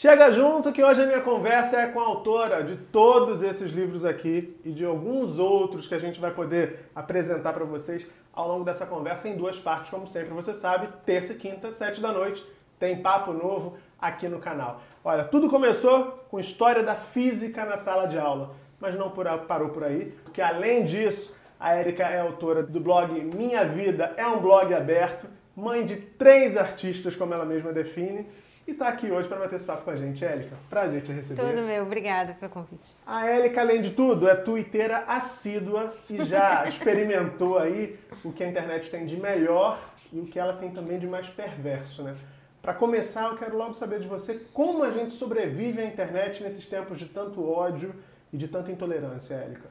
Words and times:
Chega 0.00 0.32
junto 0.32 0.72
que 0.72 0.82
hoje 0.82 1.02
a 1.02 1.04
minha 1.04 1.20
conversa 1.20 1.78
é 1.78 1.86
com 1.86 2.00
a 2.00 2.04
autora 2.04 2.64
de 2.64 2.74
todos 2.74 3.42
esses 3.42 3.70
livros 3.70 4.02
aqui 4.02 4.58
e 4.64 4.72
de 4.72 4.82
alguns 4.82 5.38
outros 5.38 5.86
que 5.86 5.94
a 5.94 5.98
gente 5.98 6.18
vai 6.18 6.30
poder 6.30 6.86
apresentar 6.94 7.52
para 7.52 7.66
vocês 7.66 8.08
ao 8.32 8.48
longo 8.48 8.64
dessa 8.64 8.86
conversa 8.86 9.28
em 9.28 9.36
duas 9.36 9.58
partes, 9.58 9.90
como 9.90 10.06
sempre 10.06 10.32
você 10.32 10.54
sabe, 10.54 10.88
terça 11.04 11.34
e 11.34 11.36
quinta, 11.36 11.70
sete 11.70 12.00
da 12.00 12.10
noite, 12.12 12.42
tem 12.78 13.02
papo 13.02 13.34
novo 13.34 13.76
aqui 14.00 14.26
no 14.26 14.38
canal. 14.38 14.80
Olha, 15.04 15.22
tudo 15.24 15.50
começou 15.50 16.24
com 16.30 16.40
história 16.40 16.82
da 16.82 16.94
física 16.94 17.66
na 17.66 17.76
sala 17.76 18.06
de 18.06 18.18
aula, 18.18 18.54
mas 18.80 18.96
não 18.96 19.10
parou 19.10 19.68
por 19.68 19.84
aí, 19.84 20.14
porque 20.24 20.40
além 20.40 20.86
disso, 20.86 21.36
a 21.60 21.74
Érica 21.74 22.04
é 22.04 22.20
autora 22.20 22.62
do 22.62 22.80
blog 22.80 23.12
Minha 23.20 23.66
Vida 23.66 24.14
é 24.16 24.26
um 24.26 24.40
blog 24.40 24.72
aberto, 24.72 25.26
mãe 25.54 25.84
de 25.84 25.96
três 25.96 26.56
artistas, 26.56 27.14
como 27.14 27.34
ela 27.34 27.44
mesma 27.44 27.70
define, 27.70 28.26
e 28.70 28.72
está 28.72 28.88
aqui 28.88 29.10
hoje 29.10 29.28
para 29.28 29.38
bater 29.38 29.56
esse 29.56 29.66
papo 29.66 29.82
com 29.82 29.90
a 29.90 29.96
gente. 29.96 30.24
Élica, 30.24 30.56
prazer 30.68 31.02
te 31.02 31.12
receber. 31.12 31.42
Tudo 31.42 31.62
meu, 31.62 31.82
obrigada 31.82 32.34
pelo 32.34 32.50
convite. 32.50 32.94
A 33.04 33.26
Élica, 33.26 33.60
além 33.60 33.82
de 33.82 33.90
tudo, 33.90 34.28
é 34.28 34.36
tuiteira 34.36 35.04
assídua 35.08 35.92
e 36.08 36.24
já 36.24 36.64
experimentou 36.68 37.58
aí 37.58 37.98
o 38.24 38.32
que 38.32 38.44
a 38.44 38.48
internet 38.48 38.90
tem 38.90 39.04
de 39.04 39.16
melhor 39.16 39.78
e 40.12 40.20
o 40.20 40.26
que 40.26 40.38
ela 40.38 40.54
tem 40.54 40.70
também 40.70 40.98
de 40.98 41.06
mais 41.06 41.26
perverso, 41.28 42.02
né? 42.02 42.16
Para 42.62 42.74
começar, 42.74 43.28
eu 43.28 43.36
quero 43.36 43.56
logo 43.56 43.74
saber 43.74 44.00
de 44.00 44.06
você 44.06 44.34
como 44.52 44.84
a 44.84 44.90
gente 44.90 45.14
sobrevive 45.14 45.80
à 45.80 45.84
internet 45.84 46.42
nesses 46.42 46.66
tempos 46.66 46.98
de 46.98 47.06
tanto 47.06 47.48
ódio 47.48 47.94
e 48.32 48.36
de 48.36 48.46
tanta 48.46 48.70
intolerância, 48.70 49.34
Élica. 49.34 49.68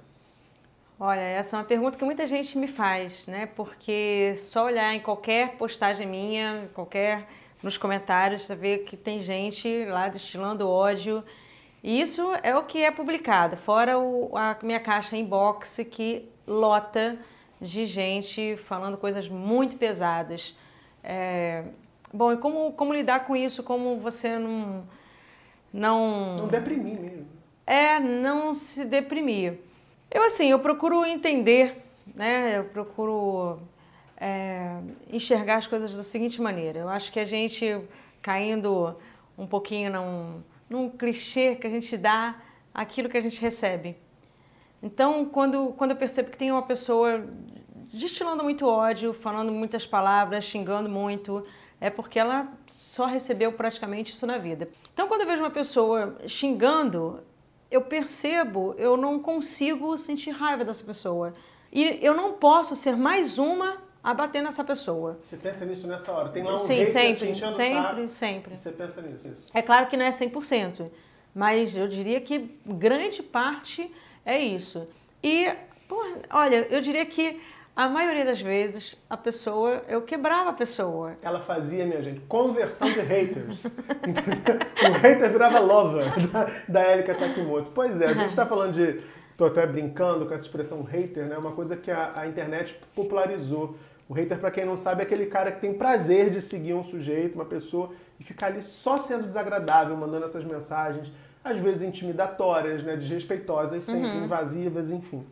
Olha, 1.00 1.22
essa 1.22 1.56
é 1.56 1.60
uma 1.60 1.66
pergunta 1.66 1.98
que 1.98 2.04
muita 2.04 2.28
gente 2.28 2.58
me 2.58 2.68
faz, 2.68 3.28
né? 3.28 3.46
Porque 3.56 4.34
só 4.36 4.66
olhar 4.66 4.94
em 4.94 5.00
qualquer 5.00 5.56
postagem 5.56 6.06
minha, 6.06 6.70
qualquer 6.74 7.26
nos 7.62 7.78
comentários, 7.78 8.44
você 8.44 8.56
vê 8.56 8.80
que 8.80 8.96
tem 8.96 9.22
gente 9.22 9.86
lá 9.86 10.08
destilando 10.08 10.70
ódio. 10.70 11.24
E 11.84 12.02
isso 12.02 12.34
é 12.44 12.56
o 12.56 12.64
que 12.64 12.84
é 12.84 12.92
publicado, 12.92 13.56
fora 13.58 13.98
o, 13.98 14.36
a 14.36 14.58
minha 14.62 14.80
caixa 14.80 15.16
inbox 15.16 15.80
que 15.90 16.28
lota 16.46 17.18
de 17.62 17.86
gente 17.86 18.58
falando 18.58 18.98
coisas 18.98 19.28
muito 19.28 19.78
pesadas. 19.78 20.56
É, 21.04 21.64
bom, 22.14 22.34
e 22.34 22.38
como, 22.38 22.72
como 22.74 22.94
lidar 22.94 23.26
com 23.26 23.36
isso? 23.36 23.64
Como 23.64 23.98
você 23.98 24.38
não. 24.38 24.84
Não, 25.72 26.36
não 26.36 26.48
deprimir 26.48 27.00
mesmo. 27.00 27.28
É, 27.66 28.00
não 28.00 28.54
se 28.54 28.84
deprimir. 28.86 29.60
Eu, 30.10 30.24
assim, 30.24 30.50
eu 30.50 30.60
procuro 30.60 31.06
entender, 31.06 31.86
né? 32.16 32.58
Eu 32.58 32.66
procuro 32.66 33.60
é, 34.20 34.80
enxergar 35.12 35.58
as 35.58 35.68
coisas 35.68 35.96
da 35.96 36.04
seguinte 36.04 36.42
maneira. 36.42 36.80
Eu 36.80 36.90
acho 36.90 37.12
que 37.12 37.20
a 37.20 37.26
gente 37.26 37.82
caindo 38.22 38.96
um 39.38 39.48
pouquinho 39.48 39.92
num, 39.92 40.44
num 40.70 40.90
clichê 40.90 41.56
que 41.56 41.66
a 41.66 41.70
gente 41.70 41.96
dá 41.98 42.36
aquilo 42.74 43.10
que 43.10 43.18
a 43.18 43.22
gente 43.22 43.40
recebe. 43.40 43.96
Então, 44.82 45.26
quando, 45.26 45.74
quando 45.78 45.92
eu 45.92 45.98
percebo 45.98 46.30
que 46.30 46.38
tem 46.38 46.52
uma 46.52 46.62
pessoa 46.62 47.26
destilando 47.92 48.44
muito 48.44 48.66
ódio, 48.68 49.14
falando 49.14 49.52
muitas 49.52 49.86
palavras, 49.86 50.46
xingando 50.46 50.88
muito, 50.88 51.46
é 51.82 51.90
porque 51.90 52.20
ela 52.20 52.48
só 52.68 53.06
recebeu 53.06 53.54
praticamente 53.54 54.14
isso 54.14 54.28
na 54.28 54.38
vida. 54.38 54.70
Então, 54.94 55.08
quando 55.08 55.22
eu 55.22 55.28
vejo 55.28 55.42
uma 55.42 55.50
pessoa 55.50 56.18
xingando, 56.28 57.22
eu 57.72 57.82
percebo, 57.82 58.74
eu 58.78 58.96
não 58.96 59.20
consigo 59.20 59.98
sentir 59.98 60.32
raiva 60.32 60.64
dessa 60.64 60.84
pessoa. 60.84 61.34
E 61.72 62.00
eu 62.02 62.16
não 62.16 62.34
posso 62.34 62.76
ser 62.76 62.96
mais 62.96 63.38
uma 63.38 63.89
a 64.10 64.14
bater 64.14 64.42
nessa 64.42 64.64
pessoa. 64.64 65.20
Você 65.24 65.38
pensa 65.38 65.66
nisso 65.66 65.88
nessa 65.88 66.12
hora? 66.12 66.30
Tem 66.30 66.44
lá 66.44 66.56
um 66.56 66.58
Sim, 66.58 66.86
sempre, 66.86 67.36
sempre, 67.36 67.74
saco, 67.74 68.10
sempre. 68.10 68.58
Você 68.58 68.72
pensa 68.72 69.02
nisso? 69.02 69.52
É 69.54 69.62
claro 69.62 69.88
que 69.88 69.96
não 69.96 70.06
é 70.06 70.10
100%, 70.10 70.90
mas 71.34 71.76
eu 71.76 71.88
diria 71.88 72.20
que 72.20 72.60
grande 72.66 73.22
parte 73.22 73.92
é 74.26 74.40
isso. 74.40 74.88
E, 75.24 75.54
porra, 75.88 76.18
olha, 76.32 76.68
eu 76.70 76.82
diria 76.82 77.06
que 77.06 77.40
a 77.76 77.88
maioria 77.88 78.26
das 78.26 78.42
vezes 78.42 79.02
a 79.10 79.16
pessoa, 79.16 79.84
eu 79.88 80.02
quebrava 80.02 80.50
a 80.50 80.54
pessoa. 80.54 81.16
Ela 81.22 81.40
fazia, 81.40 81.86
minha 81.86 82.02
gente, 82.02 82.20
conversão 82.22 82.92
de 82.92 83.00
haters. 83.00 83.66
o 84.84 84.92
hater 85.02 85.32
virava 85.32 85.60
lover 85.60 86.12
da, 86.28 86.50
da 86.68 86.92
Erika 86.92 87.16
Takimoto. 87.16 87.72
Pois 87.74 88.02
é, 88.02 88.08
a 88.08 88.14
gente 88.14 88.30
está 88.30 88.46
falando 88.46 88.74
de. 88.74 89.02
Estou 89.32 89.48
até 89.48 89.66
brincando 89.66 90.26
com 90.26 90.34
essa 90.34 90.44
expressão 90.44 90.84
hater, 90.84 91.26
né? 91.28 91.38
Uma 91.38 91.54
coisa 91.54 91.78
que 91.78 91.90
a, 91.90 92.12
a 92.14 92.28
internet 92.28 92.78
popularizou. 92.94 93.78
O 94.10 94.14
hater, 94.14 94.40
para 94.40 94.50
quem 94.50 94.66
não 94.66 94.76
sabe, 94.76 95.02
é 95.02 95.06
aquele 95.06 95.28
cara 95.28 95.52
que 95.52 95.62
tem 95.62 95.72
prazer 95.72 96.32
de 96.32 96.42
seguir 96.42 96.74
um 96.74 96.84
sujeito, 96.84 97.36
uma 97.36 97.46
pessoa, 97.46 97.92
e 98.20 98.24
ficar 98.24 98.48
ali 98.48 98.64
só 98.64 98.98
sendo 98.98 99.28
desagradável, 99.28 99.96
mandando 99.96 100.26
essas 100.26 100.44
mensagens, 100.44 101.12
às 101.44 101.60
vezes 101.60 101.84
intimidatórias, 101.84 102.84
né, 102.84 102.98
desrespeitosas, 102.98 103.84
sempre 103.84 104.10
uhum. 104.10 104.26
invasivas, 104.26 104.90
enfim. 104.90 105.24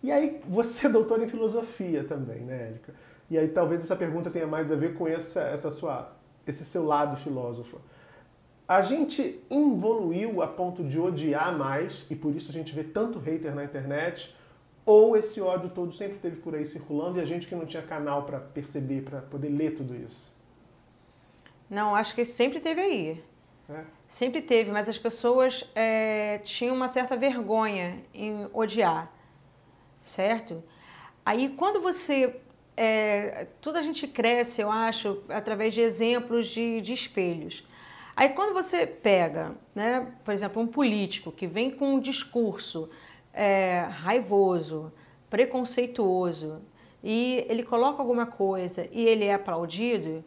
E 0.00 0.12
aí, 0.12 0.40
você 0.48 0.86
é 0.86 0.90
doutora 0.90 1.24
em 1.24 1.28
filosofia 1.28 2.04
também, 2.04 2.42
né, 2.42 2.68
Érica? 2.68 2.94
E 3.28 3.38
aí 3.38 3.48
talvez 3.48 3.82
essa 3.82 3.96
pergunta 3.96 4.30
tenha 4.30 4.46
mais 4.46 4.70
a 4.70 4.76
ver 4.76 4.94
com 4.94 5.08
essa, 5.08 5.40
essa 5.40 5.70
sua, 5.70 6.12
esse 6.46 6.64
seu 6.64 6.84
lado 6.84 7.16
filósofo. 7.16 7.80
A 8.68 8.82
gente 8.82 9.42
evoluiu 9.50 10.42
a 10.42 10.46
ponto 10.46 10.84
de 10.84 11.00
odiar 11.00 11.56
mais, 11.56 12.06
e 12.10 12.14
por 12.14 12.36
isso 12.36 12.50
a 12.50 12.54
gente 12.54 12.74
vê 12.74 12.84
tanto 12.84 13.18
hater 13.18 13.54
na 13.54 13.64
internet, 13.64 14.36
ou 14.84 15.16
esse 15.16 15.40
ódio 15.40 15.70
todo 15.70 15.92
sempre 15.92 16.18
teve 16.18 16.36
por 16.36 16.54
aí 16.54 16.66
circulando 16.66 17.18
e 17.18 17.22
a 17.22 17.24
gente 17.24 17.46
que 17.46 17.54
não 17.54 17.66
tinha 17.66 17.82
canal 17.82 18.24
para 18.24 18.40
perceber, 18.40 19.02
para 19.02 19.20
poder 19.20 19.48
ler 19.48 19.76
tudo 19.76 19.94
isso? 19.94 20.30
Não, 21.70 21.94
acho 21.94 22.14
que 22.14 22.24
sempre 22.24 22.60
teve 22.60 22.80
aí. 22.80 23.24
É? 23.68 23.84
Sempre 24.06 24.42
teve, 24.42 24.70
mas 24.70 24.88
as 24.88 24.98
pessoas 24.98 25.64
é, 25.74 26.38
tinham 26.38 26.74
uma 26.74 26.88
certa 26.88 27.16
vergonha 27.16 28.02
em 28.12 28.46
odiar, 28.52 29.10
certo? 30.02 30.62
Aí 31.24 31.50
quando 31.50 31.80
você. 31.80 32.40
É, 32.76 33.46
tudo 33.60 33.76
a 33.76 33.82
gente 33.82 34.08
cresce, 34.08 34.62
eu 34.62 34.70
acho, 34.70 35.22
através 35.28 35.74
de 35.74 35.80
exemplos 35.80 36.48
de, 36.48 36.80
de 36.80 36.92
espelhos. 36.92 37.66
Aí 38.16 38.30
quando 38.30 38.52
você 38.52 38.86
pega, 38.86 39.52
né, 39.74 40.12
por 40.24 40.34
exemplo, 40.34 40.60
um 40.60 40.66
político 40.66 41.30
que 41.32 41.46
vem 41.46 41.70
com 41.70 41.94
um 41.94 42.00
discurso 42.00 42.90
é, 43.32 43.86
raivoso, 43.90 44.92
preconceituoso, 45.30 46.62
e 47.02 47.44
ele 47.48 47.62
coloca 47.62 48.00
alguma 48.00 48.26
coisa 48.26 48.88
e 48.92 49.02
ele 49.06 49.24
é 49.24 49.34
aplaudido, 49.34 50.24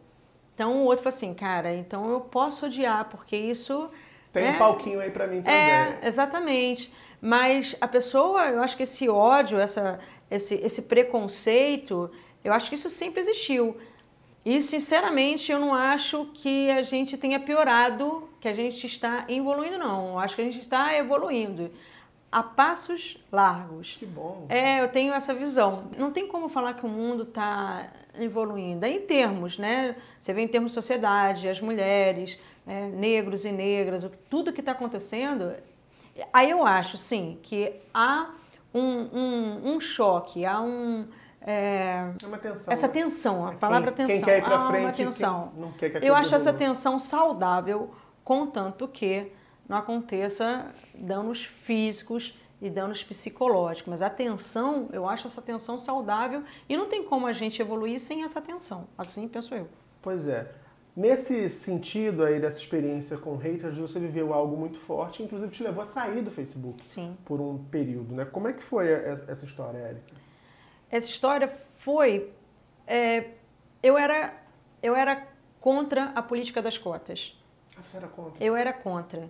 então 0.56 0.78
o 0.78 0.84
outro 0.84 1.04
fala 1.04 1.14
assim, 1.14 1.34
cara, 1.34 1.74
então 1.74 2.10
eu 2.10 2.20
posso 2.20 2.64
odiar, 2.64 3.10
porque 3.10 3.36
isso. 3.36 3.90
Tem 4.32 4.46
é, 4.46 4.52
um 4.52 4.58
palquinho 4.58 5.00
aí 5.00 5.10
para 5.10 5.26
mim 5.26 5.42
também. 5.42 5.54
É, 5.54 5.98
exatamente. 6.02 6.90
Mas 7.20 7.76
a 7.78 7.86
pessoa, 7.86 8.46
eu 8.46 8.62
acho 8.62 8.74
que 8.74 8.82
esse 8.82 9.06
ódio, 9.06 9.60
essa, 9.60 9.98
esse, 10.30 10.54
esse 10.54 10.82
preconceito, 10.82 12.10
eu 12.42 12.54
acho 12.54 12.70
que 12.70 12.74
isso 12.74 12.88
sempre 12.88 13.20
existiu. 13.20 13.76
E, 14.46 14.62
sinceramente, 14.62 15.52
eu 15.52 15.58
não 15.58 15.74
acho 15.74 16.30
que 16.32 16.70
a 16.70 16.80
gente 16.80 17.18
tenha 17.18 17.38
piorado, 17.38 18.26
que 18.40 18.48
a 18.48 18.54
gente 18.54 18.86
está 18.86 19.26
evoluindo, 19.28 19.76
não. 19.76 20.12
Eu 20.12 20.18
acho 20.18 20.36
que 20.36 20.40
a 20.40 20.44
gente 20.44 20.60
está 20.60 20.96
evoluindo 20.96 21.70
a 22.36 22.42
passos 22.42 23.16
largos. 23.32 23.96
Que 23.98 24.04
bom. 24.04 24.44
É, 24.50 24.82
eu 24.82 24.88
tenho 24.88 25.14
essa 25.14 25.32
visão. 25.32 25.84
Não 25.96 26.12
tem 26.12 26.28
como 26.28 26.50
falar 26.50 26.74
que 26.74 26.84
o 26.84 26.88
mundo 26.88 27.22
está 27.22 27.90
evoluindo. 28.20 28.84
É 28.84 28.90
em 28.90 29.00
termos, 29.00 29.56
né? 29.56 29.96
Você 30.20 30.34
vê 30.34 30.42
em 30.42 30.48
termos 30.48 30.72
de 30.72 30.74
sociedade, 30.74 31.48
as 31.48 31.62
mulheres, 31.62 32.38
né? 32.66 32.90
negros 32.94 33.46
e 33.46 33.50
negras, 33.50 34.06
tudo 34.28 34.52
que 34.52 34.60
está 34.60 34.72
acontecendo. 34.72 35.54
Aí 36.30 36.50
eu 36.50 36.66
acho, 36.66 36.98
sim, 36.98 37.38
que 37.42 37.72
há 37.94 38.28
um, 38.74 38.82
um, 38.82 39.74
um 39.74 39.80
choque, 39.80 40.44
há 40.44 40.60
um. 40.60 41.08
É, 41.40 42.10
é 42.22 42.26
uma 42.26 42.36
tensão. 42.36 42.70
Essa 42.70 42.86
né? 42.86 42.92
tensão, 42.92 43.46
a 43.46 43.52
palavra 43.54 43.92
quem, 43.92 44.06
tensão. 44.06 44.26
Quem 44.26 44.42
quer 44.42 44.46
ir 44.46 44.52
há 44.52 44.68
frente, 44.68 44.84
uma 44.84 44.92
tensão. 44.92 45.52
quer 45.78 46.04
Eu 46.04 46.14
acho 46.14 46.34
essa 46.34 46.52
tensão 46.52 46.98
saudável, 46.98 47.94
contanto 48.22 48.86
que 48.86 49.32
não 49.68 49.76
aconteça 49.76 50.74
danos 50.94 51.44
físicos 51.44 52.38
e 52.60 52.70
danos 52.70 53.02
psicológicos. 53.02 53.88
Mas 53.88 54.02
a 54.02 54.10
tensão, 54.10 54.88
eu 54.92 55.08
acho 55.08 55.26
essa 55.26 55.42
tensão 55.42 55.78
saudável 55.78 56.42
e 56.68 56.76
não 56.76 56.88
tem 56.88 57.04
como 57.04 57.26
a 57.26 57.32
gente 57.32 57.60
evoluir 57.60 58.00
sem 58.00 58.22
essa 58.22 58.40
tensão. 58.40 58.86
Assim 58.96 59.28
penso 59.28 59.54
eu. 59.54 59.68
Pois 60.00 60.28
é. 60.28 60.50
Nesse 60.96 61.50
sentido 61.50 62.24
aí 62.24 62.40
dessa 62.40 62.58
experiência 62.58 63.18
com 63.18 63.36
haters, 63.36 63.76
você 63.76 64.00
viveu 64.00 64.32
algo 64.32 64.56
muito 64.56 64.78
forte, 64.78 65.22
inclusive 65.22 65.52
te 65.52 65.62
levou 65.62 65.82
a 65.82 65.84
sair 65.84 66.22
do 66.22 66.30
Facebook 66.30 66.88
Sim. 66.88 67.14
por 67.22 67.38
um 67.38 67.58
período, 67.64 68.14
né? 68.14 68.24
Como 68.24 68.48
é 68.48 68.54
que 68.54 68.62
foi 68.62 68.90
essa 69.28 69.44
história, 69.44 69.76
Érica? 69.76 70.14
Essa 70.90 71.08
história 71.08 71.48
foi... 71.78 72.32
É, 72.86 73.32
eu, 73.82 73.98
era, 73.98 74.32
eu 74.82 74.96
era 74.96 75.26
contra 75.60 76.04
a 76.14 76.22
política 76.22 76.62
das 76.62 76.78
cotas. 76.78 77.38
Ah, 77.76 77.82
você 77.86 77.98
era 77.98 78.08
contra? 78.08 78.42
Eu 78.42 78.56
era 78.56 78.72
contra. 78.72 79.28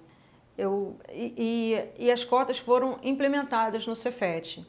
Eu, 0.56 0.96
e, 1.12 1.84
e, 1.98 2.10
as 2.10 2.24
cotas 2.24 2.58
foram 2.58 2.98
implementadas 3.02 3.86
no 3.86 3.94
Cefet. 3.94 4.66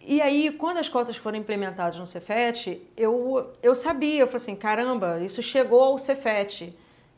E 0.00 0.22
aí, 0.22 0.52
quando 0.52 0.78
as 0.78 0.88
cotas 0.88 1.16
foram 1.16 1.36
implementadas 1.36 1.98
no 1.98 2.06
Cefet, 2.06 2.80
eu, 2.96 3.50
eu 3.62 3.74
sabia, 3.74 4.20
eu 4.20 4.26
falei 4.26 4.36
assim, 4.36 4.56
caramba, 4.56 5.20
isso 5.20 5.42
chegou 5.42 5.82
ao 5.82 5.98
Cefet. 5.98 6.76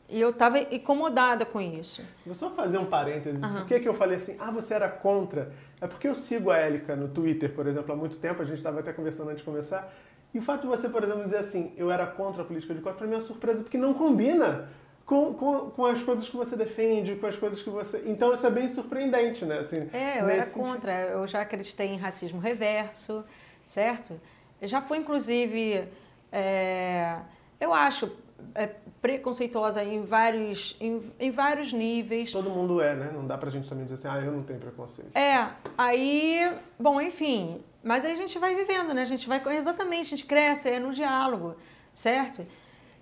E 0.09 0.19
eu 0.19 0.31
estava 0.31 0.59
incomodada 0.59 1.45
com 1.45 1.61
isso. 1.61 2.03
Vou 2.25 2.35
só 2.35 2.49
fazer 2.49 2.77
um 2.77 2.85
parêntese. 2.85 3.43
Uhum. 3.43 3.53
Por 3.53 3.65
que, 3.65 3.79
que 3.79 3.87
eu 3.87 3.93
falei 3.93 4.17
assim, 4.17 4.35
ah, 4.39 4.51
você 4.51 4.73
era 4.73 4.89
contra? 4.89 5.53
É 5.79 5.87
porque 5.87 6.07
eu 6.07 6.15
sigo 6.15 6.51
a 6.51 6.57
Élica 6.57 6.95
no 6.95 7.07
Twitter, 7.07 7.53
por 7.53 7.67
exemplo, 7.67 7.93
há 7.93 7.95
muito 7.95 8.17
tempo, 8.17 8.41
a 8.41 8.45
gente 8.45 8.57
estava 8.57 8.79
até 8.79 8.91
conversando 8.91 9.29
antes 9.29 9.39
de 9.39 9.43
começar. 9.43 9.93
E 10.33 10.39
o 10.39 10.41
fato 10.41 10.61
de 10.61 10.67
você, 10.67 10.89
por 10.89 11.03
exemplo, 11.03 11.23
dizer 11.23 11.37
assim, 11.37 11.71
eu 11.77 11.91
era 11.91 12.05
contra 12.05 12.41
a 12.41 12.45
política 12.45 12.73
de 12.73 12.81
cotas, 12.81 12.97
para 12.97 13.07
mim 13.07 13.13
é 13.13 13.17
uma 13.17 13.21
surpresa, 13.21 13.63
porque 13.63 13.77
não 13.77 13.93
combina 13.93 14.69
com, 15.05 15.33
com, 15.33 15.69
com 15.71 15.85
as 15.85 16.01
coisas 16.01 16.27
que 16.27 16.35
você 16.35 16.55
defende, 16.55 17.15
com 17.15 17.27
as 17.27 17.35
coisas 17.35 17.61
que 17.61 17.69
você. 17.69 18.03
Então 18.05 18.33
isso 18.33 18.45
é 18.47 18.49
bem 18.49 18.67
surpreendente, 18.67 19.45
né? 19.45 19.59
Assim, 19.59 19.89
é, 19.91 20.21
eu 20.21 20.29
era 20.29 20.43
sentido. 20.43 20.63
contra. 20.63 20.91
Eu 21.07 21.27
já 21.27 21.41
acreditei 21.41 21.87
em 21.87 21.97
racismo 21.97 22.39
reverso, 22.39 23.23
certo? 23.65 24.19
Eu 24.61 24.67
já 24.67 24.81
fui, 24.81 24.97
inclusive, 24.97 25.87
é, 26.31 27.17
eu 27.59 27.73
acho, 27.73 28.09
é, 28.55 28.69
preconceituosa 29.01 29.83
em 29.83 30.03
vários, 30.03 30.77
em, 30.79 31.11
em, 31.19 31.31
vários 31.31 31.73
níveis. 31.73 32.31
Todo 32.31 32.49
mundo 32.49 32.81
é, 32.81 32.95
né? 32.95 33.11
Não 33.13 33.27
dá 33.27 33.37
pra 33.37 33.49
gente 33.49 33.67
também 33.67 33.83
dizer 33.85 33.95
assim, 33.95 34.07
ah, 34.07 34.23
eu 34.23 34.31
não 34.31 34.43
tenho 34.43 34.59
preconceito. 34.59 35.15
É, 35.15 35.49
aí, 35.77 36.49
bom, 36.79 37.01
enfim, 37.01 37.61
mas 37.83 38.05
aí 38.05 38.13
a 38.13 38.15
gente 38.15 38.39
vai 38.39 38.55
vivendo, 38.55 38.93
né? 38.93 39.01
A 39.01 39.05
gente 39.05 39.27
vai, 39.27 39.41
exatamente, 39.55 40.07
a 40.07 40.09
gente 40.17 40.25
cresce, 40.25 40.69
é 40.69 40.79
no 40.79 40.93
diálogo, 40.93 41.55
certo? 41.93 42.45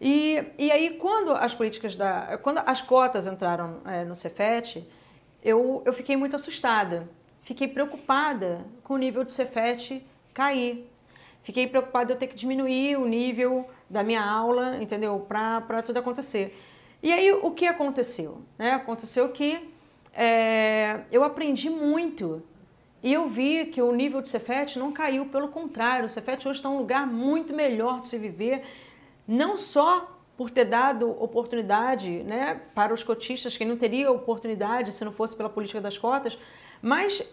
E, 0.03 0.43
e 0.57 0.71
aí, 0.71 0.97
quando 0.97 1.31
as 1.31 1.53
políticas 1.53 1.95
da. 1.95 2.39
Quando 2.39 2.59
as 2.65 2.81
cotas 2.81 3.27
entraram 3.27 3.81
é, 3.85 4.03
no 4.03 4.15
Cefet, 4.15 4.83
eu, 5.43 5.83
eu 5.85 5.93
fiquei 5.93 6.17
muito 6.17 6.35
assustada. 6.35 7.07
Fiquei 7.43 7.67
preocupada 7.67 8.65
com 8.83 8.95
o 8.95 8.97
nível 8.97 9.23
de 9.23 9.31
Cefet 9.31 10.03
cair. 10.33 10.89
Fiquei 11.43 11.67
preocupada 11.67 12.13
eu 12.13 12.17
ter 12.17 12.25
que 12.25 12.35
diminuir 12.35 12.97
o 12.97 13.05
nível 13.05 13.69
da 13.87 14.01
minha 14.01 14.23
aula, 14.23 14.81
entendeu? 14.81 15.19
Para 15.19 15.83
tudo 15.83 15.97
acontecer. 15.97 16.59
E 17.03 17.11
aí, 17.11 17.31
o 17.31 17.51
que 17.51 17.67
aconteceu? 17.67 18.41
Né? 18.57 18.71
Aconteceu 18.71 19.29
que 19.29 19.69
é, 20.13 21.01
eu 21.11 21.23
aprendi 21.23 21.69
muito 21.69 22.41
e 23.03 23.13
eu 23.13 23.27
vi 23.27 23.67
que 23.67 23.81
o 23.81 23.91
nível 23.91 24.21
de 24.21 24.29
Cefet 24.29 24.77
não 24.77 24.91
caiu, 24.91 25.25
pelo 25.27 25.47
contrário, 25.47 26.05
o 26.05 26.09
Cefet 26.09 26.47
hoje 26.47 26.59
está 26.59 26.69
um 26.69 26.77
lugar 26.77 27.07
muito 27.07 27.53
melhor 27.53 27.99
de 27.99 28.07
se 28.07 28.17
viver 28.17 28.63
não 29.31 29.55
só 29.55 30.19
por 30.35 30.51
ter 30.51 30.65
dado 30.65 31.09
oportunidade 31.23 32.09
né, 32.23 32.61
para 32.75 32.93
os 32.93 33.01
cotistas, 33.01 33.55
que 33.55 33.63
não 33.63 33.77
teria 33.77 34.11
oportunidade 34.11 34.91
se 34.91 35.05
não 35.05 35.11
fosse 35.13 35.35
pela 35.35 35.49
política 35.49 35.79
das 35.79 35.97
cotas, 35.97 36.37
mas 36.81 37.23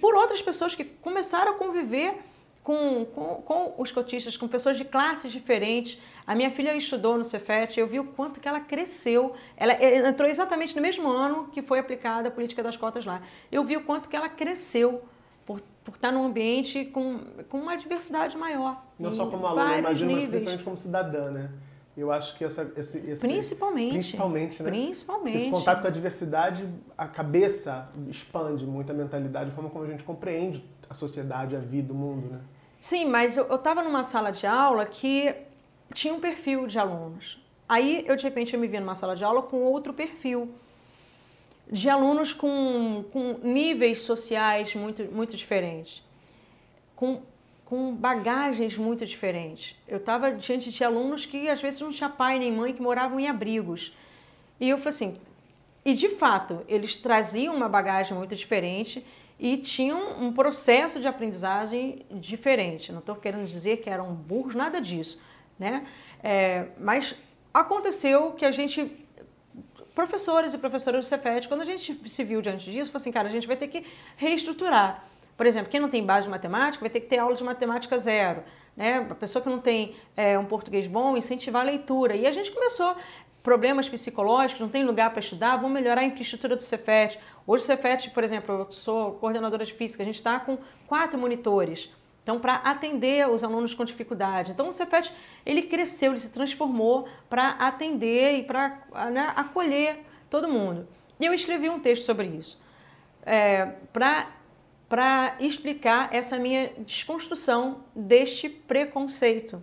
por 0.00 0.14
outras 0.14 0.40
pessoas 0.40 0.76
que 0.76 0.84
começaram 0.84 1.52
a 1.52 1.54
conviver 1.54 2.18
com, 2.62 3.04
com, 3.06 3.42
com, 3.42 3.74
os 3.78 3.90
cotistas, 3.90 4.36
com 4.36 4.46
pessoas 4.46 4.76
de 4.76 4.84
classes 4.84 5.32
diferentes. 5.32 5.98
A 6.24 6.36
minha 6.36 6.50
filha 6.50 6.72
estudou 6.76 7.16
no 7.16 7.24
Cefet, 7.24 7.80
eu 7.80 7.86
vi 7.88 7.98
o 7.98 8.04
quanto 8.04 8.38
que 8.38 8.46
ela 8.46 8.60
cresceu. 8.60 9.34
Ela 9.56 9.72
entrou 9.82 10.28
exatamente 10.28 10.76
no 10.76 10.82
mesmo 10.82 11.08
ano 11.08 11.48
que 11.48 11.62
foi 11.62 11.80
aplicada 11.80 12.28
a 12.28 12.30
política 12.30 12.62
das 12.62 12.76
cotas 12.76 13.04
lá. 13.04 13.22
Eu 13.50 13.64
vi 13.64 13.76
o 13.76 13.82
quanto 13.82 14.08
que 14.08 14.14
ela 14.14 14.28
cresceu 14.28 15.02
por, 15.50 15.60
por 15.82 15.94
estar 15.96 16.12
num 16.12 16.24
ambiente 16.24 16.84
com, 16.84 17.18
com 17.48 17.58
uma 17.58 17.76
diversidade 17.76 18.36
maior. 18.36 18.84
Não 18.96 19.12
só 19.12 19.26
como 19.26 19.44
aluna, 19.44 19.78
imagino, 19.78 20.12
mas 20.12 20.28
principalmente 20.28 20.64
como 20.64 20.76
cidadã, 20.76 21.30
né? 21.30 21.50
Eu 21.96 22.12
acho 22.12 22.38
que 22.38 22.44
essa, 22.44 22.72
esse, 22.76 22.98
esse, 22.98 23.20
principalmente, 23.20 23.90
principalmente, 23.90 24.62
né? 24.62 24.70
Principalmente. 24.70 25.36
Esse 25.38 25.50
contato 25.50 25.82
com 25.82 25.88
a 25.88 25.90
diversidade, 25.90 26.68
a 26.96 27.08
cabeça 27.08 27.90
expande 28.08 28.64
muito 28.64 28.92
a 28.92 28.94
mentalidade, 28.94 29.50
a 29.50 29.52
forma 29.52 29.68
como 29.68 29.84
a 29.84 29.88
gente 29.88 30.04
compreende 30.04 30.64
a 30.88 30.94
sociedade, 30.94 31.56
a 31.56 31.58
vida, 31.58 31.92
o 31.92 31.96
mundo, 31.96 32.30
né? 32.30 32.40
Sim, 32.78 33.06
mas 33.06 33.36
eu 33.36 33.52
estava 33.52 33.82
numa 33.82 34.04
sala 34.04 34.30
de 34.30 34.46
aula 34.46 34.86
que 34.86 35.34
tinha 35.92 36.14
um 36.14 36.20
perfil 36.20 36.68
de 36.68 36.78
alunos. 36.78 37.44
Aí, 37.68 38.04
eu 38.06 38.14
de 38.14 38.22
repente, 38.22 38.54
eu 38.54 38.60
me 38.60 38.68
vi 38.68 38.78
numa 38.78 38.94
sala 38.94 39.16
de 39.16 39.24
aula 39.24 39.42
com 39.42 39.58
outro 39.58 39.92
perfil 39.92 40.54
de 41.70 41.88
alunos 41.88 42.32
com, 42.32 43.04
com 43.12 43.38
níveis 43.42 44.00
sociais 44.00 44.74
muito, 44.74 45.04
muito 45.04 45.36
diferentes, 45.36 46.02
com, 46.96 47.22
com 47.64 47.94
bagagens 47.94 48.76
muito 48.76 49.06
diferentes. 49.06 49.76
Eu 49.86 49.98
estava 49.98 50.32
diante 50.32 50.70
de 50.70 50.82
alunos 50.82 51.24
que 51.24 51.48
às 51.48 51.62
vezes 51.62 51.80
não 51.80 51.90
tinha 51.90 52.08
pai 52.08 52.38
nem 52.38 52.50
mãe, 52.50 52.74
que 52.74 52.82
moravam 52.82 53.20
em 53.20 53.28
abrigos. 53.28 53.94
E 54.58 54.68
eu 54.68 54.78
falei 54.78 54.90
assim, 54.90 55.16
e 55.84 55.94
de 55.94 56.08
fato, 56.10 56.64
eles 56.68 56.96
traziam 56.96 57.54
uma 57.54 57.68
bagagem 57.68 58.16
muito 58.16 58.34
diferente 58.34 59.06
e 59.38 59.56
tinham 59.56 60.20
um 60.20 60.32
processo 60.32 61.00
de 61.00 61.08
aprendizagem 61.08 62.04
diferente. 62.10 62.92
Não 62.92 62.98
estou 62.98 63.14
querendo 63.14 63.46
dizer 63.46 63.78
que 63.78 63.88
eram 63.88 64.12
burros, 64.12 64.54
nada 64.54 64.80
disso, 64.80 65.18
né? 65.58 65.86
É, 66.22 66.66
mas 66.78 67.14
aconteceu 67.54 68.32
que 68.32 68.44
a 68.44 68.50
gente 68.50 69.06
professores 70.00 70.54
e 70.54 70.58
professoras 70.58 71.04
do 71.04 71.08
Cefet, 71.08 71.46
quando 71.46 71.60
a 71.60 71.64
gente 71.66 72.08
se 72.08 72.24
viu 72.24 72.40
diante 72.40 72.70
disso, 72.70 72.90
falou 72.90 73.02
assim, 73.02 73.12
cara, 73.12 73.28
a 73.28 73.30
gente 73.30 73.46
vai 73.46 73.56
ter 73.56 73.68
que 73.68 73.84
reestruturar. 74.16 75.04
Por 75.36 75.46
exemplo, 75.46 75.70
quem 75.70 75.78
não 75.78 75.90
tem 75.90 76.04
base 76.04 76.24
de 76.24 76.30
matemática 76.30 76.80
vai 76.80 76.88
ter 76.88 77.00
que 77.00 77.06
ter 77.06 77.18
aula 77.18 77.34
de 77.34 77.44
matemática 77.44 77.98
zero. 77.98 78.42
Né? 78.74 79.06
A 79.10 79.14
pessoa 79.14 79.42
que 79.42 79.48
não 79.50 79.58
tem 79.58 79.94
é, 80.16 80.38
um 80.38 80.44
português 80.46 80.86
bom, 80.86 81.16
incentivar 81.18 81.62
a 81.62 81.64
leitura. 81.66 82.16
E 82.16 82.26
a 82.26 82.32
gente 82.32 82.50
começou 82.50 82.96
problemas 83.42 83.88
psicológicos, 83.88 84.60
não 84.60 84.68
tem 84.70 84.84
lugar 84.84 85.10
para 85.10 85.20
estudar, 85.20 85.56
vamos 85.56 85.72
melhorar 85.72 86.00
a 86.00 86.04
infraestrutura 86.04 86.56
do 86.56 86.62
Cefet. 86.62 87.18
Hoje 87.46 87.64
o 87.64 87.66
Cefet, 87.66 88.10
por 88.10 88.24
exemplo, 88.24 88.54
eu 88.54 88.72
sou 88.72 89.12
coordenadora 89.14 89.64
de 89.64 89.74
física, 89.74 90.02
a 90.02 90.06
gente 90.06 90.16
está 90.16 90.40
com 90.40 90.58
quatro 90.86 91.18
monitores. 91.18 91.90
Então, 92.30 92.38
para 92.38 92.54
atender 92.54 93.28
os 93.28 93.42
alunos 93.42 93.74
com 93.74 93.84
dificuldade. 93.84 94.52
Então, 94.52 94.68
o 94.68 94.72
Cefet, 94.72 95.12
ele 95.44 95.62
cresceu, 95.62 96.12
ele 96.12 96.20
se 96.20 96.30
transformou 96.30 97.08
para 97.28 97.48
atender 97.50 98.38
e 98.38 98.44
para 98.44 98.80
né, 99.10 99.32
acolher 99.34 100.04
todo 100.30 100.46
mundo. 100.46 100.86
E 101.18 101.26
eu 101.26 101.34
escrevi 101.34 101.68
um 101.68 101.80
texto 101.80 102.04
sobre 102.04 102.28
isso, 102.28 102.56
é, 103.26 103.74
para 103.92 105.36
explicar 105.40 106.14
essa 106.14 106.38
minha 106.38 106.70
desconstrução 106.78 107.82
deste 107.96 108.48
preconceito. 108.48 109.60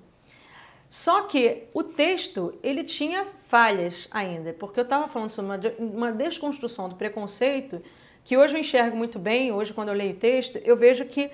Só 0.90 1.22
que 1.22 1.70
o 1.74 1.84
texto, 1.84 2.54
ele 2.62 2.84
tinha 2.84 3.26
falhas 3.48 4.10
ainda, 4.12 4.52
porque 4.52 4.82
eu 4.82 4.84
estava 4.84 5.08
falando 5.08 5.30
sobre 5.30 5.70
uma, 5.80 5.88
uma 5.90 6.12
desconstrução 6.12 6.90
do 6.90 6.96
preconceito, 6.96 7.82
que 8.26 8.36
hoje 8.36 8.56
eu 8.56 8.60
enxergo 8.60 8.98
muito 8.98 9.18
bem, 9.18 9.54
hoje 9.54 9.72
quando 9.72 9.88
eu 9.88 9.96
leio 9.96 10.18
texto, 10.18 10.58
eu 10.58 10.76
vejo 10.76 11.06
que 11.06 11.32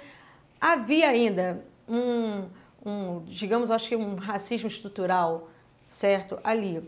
havia 0.64 1.10
ainda 1.10 1.62
um, 1.90 2.48
um, 2.86 3.26
digamos, 3.26 3.70
acho 3.70 3.90
que 3.90 3.96
um 3.98 4.16
racismo 4.16 4.70
estrutural, 4.70 5.50
certo, 5.90 6.40
ali. 6.42 6.82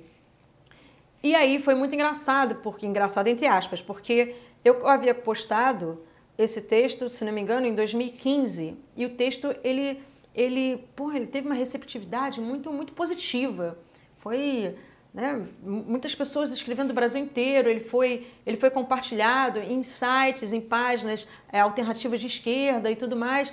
E 1.22 1.36
aí 1.36 1.60
foi 1.60 1.76
muito 1.76 1.94
engraçado, 1.94 2.56
porque 2.64 2.86
engraçado 2.86 3.28
entre 3.28 3.46
aspas, 3.48 3.82
porque 3.82 4.34
eu 4.64 4.88
havia 4.88 5.14
postado 5.14 6.02
esse 6.38 6.62
texto, 6.62 7.10
se 7.10 7.26
não 7.26 7.34
me 7.34 7.42
engano, 7.42 7.68
em 7.68 7.76
2015, 7.76 8.78
e 8.96 9.06
o 9.06 9.10
texto 9.10 9.54
ele 9.62 10.02
ele, 10.34 10.86
porra, 10.98 11.16
ele 11.16 11.28
teve 11.28 11.48
uma 11.48 11.56
receptividade 11.56 12.40
muito 12.40 12.72
muito 12.72 12.94
positiva. 12.94 13.78
Foi 14.20 14.76
né, 15.16 15.48
muitas 15.64 16.14
pessoas 16.14 16.52
escrevendo 16.52 16.90
do 16.90 16.94
Brasil 16.94 17.22
inteiro, 17.22 17.70
ele 17.70 17.80
foi, 17.80 18.28
ele 18.46 18.58
foi 18.58 18.70
compartilhado 18.70 19.60
em 19.60 19.82
sites, 19.82 20.52
em 20.52 20.60
páginas 20.60 21.26
é, 21.50 21.62
alternativas 21.62 22.20
de 22.20 22.28
esquerda 22.28 22.92
e 22.92 22.98
tudo 22.98 23.16
mais. 23.16 23.52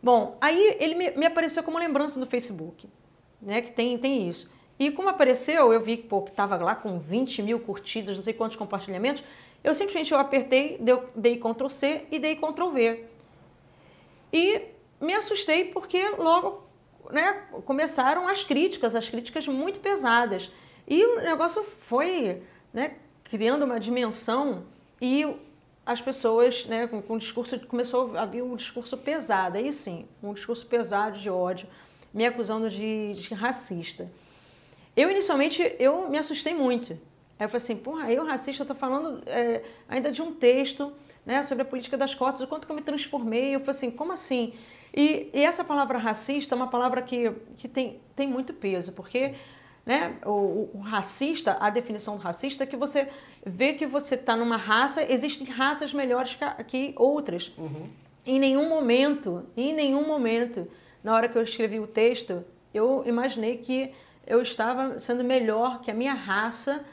Bom, 0.00 0.38
aí 0.40 0.76
ele 0.78 0.94
me, 0.94 1.10
me, 1.10 1.26
apareceu 1.26 1.64
como 1.64 1.80
lembrança 1.80 2.20
no 2.20 2.26
Facebook, 2.26 2.88
né, 3.42 3.60
que 3.60 3.72
tem, 3.72 3.98
tem 3.98 4.28
isso. 4.28 4.48
E 4.78 4.92
como 4.92 5.08
apareceu, 5.08 5.72
eu 5.72 5.80
vi 5.80 5.96
pô, 5.96 6.22
que 6.22 6.30
estava 6.30 6.56
lá 6.58 6.76
com 6.76 7.00
20 7.00 7.42
mil 7.42 7.58
curtidas, 7.58 8.16
não 8.16 8.22
sei 8.22 8.32
quantos 8.32 8.56
compartilhamentos, 8.56 9.24
eu 9.64 9.74
simplesmente 9.74 10.12
eu 10.12 10.20
apertei, 10.20 10.78
deu, 10.78 11.08
dei 11.16 11.38
Ctrl 11.38 11.68
C 11.70 12.06
e 12.12 12.20
dei 12.20 12.36
Ctrl 12.36 12.70
V. 12.70 13.04
E 14.32 14.62
me 15.00 15.12
assustei 15.12 15.64
porque 15.64 16.08
logo 16.10 16.62
né, 17.10 17.42
começaram 17.64 18.28
as 18.28 18.44
críticas, 18.44 18.94
as 18.94 19.08
críticas 19.08 19.48
muito 19.48 19.80
pesadas. 19.80 20.52
E 20.86 21.04
o 21.04 21.20
negócio 21.20 21.62
foi 21.62 22.42
né, 22.72 22.96
criando 23.24 23.64
uma 23.64 23.80
dimensão 23.80 24.64
e 25.00 25.26
as 25.86 26.00
pessoas, 26.00 26.64
né, 26.66 26.86
com, 26.86 27.02
com 27.02 27.18
discurso, 27.18 27.58
começou 27.66 28.16
a 28.16 28.22
haver 28.22 28.42
um 28.42 28.56
discurso 28.56 28.96
pesado, 28.96 29.58
aí 29.58 29.72
sim, 29.72 30.06
um 30.22 30.32
discurso 30.32 30.66
pesado 30.66 31.18
de 31.18 31.28
ódio, 31.28 31.68
me 32.12 32.24
acusando 32.24 32.70
de, 32.70 33.12
de 33.14 33.34
racista. 33.34 34.10
Eu, 34.96 35.10
inicialmente, 35.10 35.76
eu 35.78 36.08
me 36.08 36.16
assustei 36.16 36.54
muito. 36.54 36.92
Eu 37.38 37.48
falei 37.48 37.56
assim, 37.56 37.76
porra, 37.76 38.12
eu 38.12 38.24
racista, 38.24 38.62
eu 38.62 38.66
tô 38.66 38.74
falando 38.74 39.22
é, 39.26 39.62
ainda 39.88 40.12
de 40.12 40.22
um 40.22 40.32
texto 40.32 40.92
né, 41.26 41.42
sobre 41.42 41.62
a 41.62 41.64
política 41.64 41.96
das 41.96 42.14
cotas, 42.14 42.40
o 42.42 42.46
quanto 42.46 42.66
que 42.66 42.72
eu 42.72 42.76
me 42.76 42.82
transformei. 42.82 43.54
Eu 43.54 43.60
falei 43.60 43.72
assim, 43.72 43.90
como 43.90 44.12
assim? 44.12 44.54
E, 44.94 45.28
e 45.34 45.42
essa 45.42 45.64
palavra 45.64 45.98
racista 45.98 46.54
é 46.54 46.56
uma 46.56 46.68
palavra 46.68 47.02
que, 47.02 47.32
que 47.56 47.68
tem, 47.68 48.00
tem 48.14 48.28
muito 48.28 48.52
peso, 48.54 48.92
porque... 48.92 49.30
Sim 49.30 49.63
né? 49.84 50.16
O, 50.24 50.70
o, 50.74 50.80
racista, 50.80 51.56
a 51.60 51.68
definição 51.70 52.16
do 52.16 52.22
racista 52.22 52.64
é 52.64 52.66
que 52.66 52.76
você 52.76 53.08
vê 53.44 53.74
que 53.74 53.86
você 53.86 54.14
está 54.14 54.36
numa 54.36 54.56
raça, 54.56 55.02
existem 55.02 55.46
raças 55.46 55.92
melhores 55.92 56.34
que, 56.34 56.64
que 56.64 56.94
outras. 56.96 57.52
Uhum. 57.58 57.88
Em 58.24 58.38
nenhum 58.38 58.68
momento, 58.68 59.44
em 59.56 59.74
nenhum 59.74 60.06
momento, 60.06 60.66
na 61.02 61.14
hora 61.14 61.28
que 61.28 61.36
eu 61.36 61.42
escrevi 61.42 61.78
o 61.78 61.86
texto, 61.86 62.44
eu 62.72 63.02
imaginei 63.06 63.58
que 63.58 63.92
eu 64.26 64.40
estava 64.40 64.98
sendo 64.98 65.22
melhor 65.22 65.82
que 65.82 65.90
a 65.90 65.94
minha 65.94 66.14
raça 66.14 66.84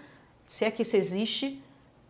se 0.52 0.66
é 0.66 0.70
que 0.70 0.82
isso 0.82 0.98
existe, 0.98 1.64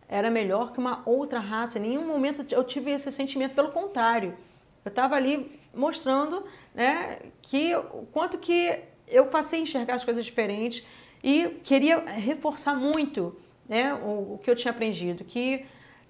era 0.08 0.28
melhor 0.28 0.72
que 0.72 0.80
uma 0.80 1.00
outra 1.06 1.38
raça. 1.38 1.78
Em 1.78 1.82
nenhum 1.82 2.04
momento 2.04 2.44
eu 2.50 2.64
tive 2.64 2.90
esse 2.90 3.12
sentimento, 3.12 3.54
pelo 3.54 3.70
contrário. 3.70 4.36
Eu 4.84 4.88
estava 4.88 5.14
ali 5.14 5.60
mostrando 5.72 6.44
né, 6.74 7.20
que 7.40 7.70
quanto 8.10 8.38
que 8.38 8.80
eu 9.08 9.26
passei 9.26 9.60
a 9.60 9.62
enxergar 9.62 9.94
as 9.94 10.04
coisas 10.04 10.24
diferentes 10.24 10.84
e 11.22 11.60
queria 11.62 11.98
reforçar 12.00 12.74
muito 12.74 13.36
né, 13.68 13.94
o, 13.94 14.34
o 14.34 14.40
que 14.42 14.50
eu 14.50 14.56
tinha 14.56 14.70
aprendido, 14.70 15.24
que 15.24 15.64